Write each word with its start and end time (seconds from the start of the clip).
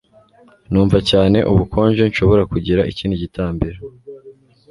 Numva 0.71 0.97
cyane 1.09 1.37
ubukonje. 1.51 2.03
Nshobora 2.11 2.43
kugira 2.51 2.81
ikindi 2.91 3.15
gitambaro? 3.23 3.79